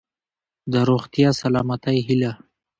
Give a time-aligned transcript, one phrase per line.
[0.71, 2.39] د روغتیا ،سلامتۍ هيله.💡